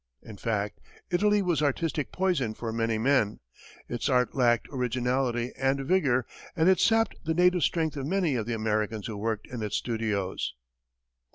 [0.23, 0.79] In fact,
[1.11, 3.39] Italy was artistic poison for many men;
[3.87, 8.47] its art lacked originality and vigor, and it sapped the native strength of many of
[8.47, 10.55] the Americans who worked in its studios.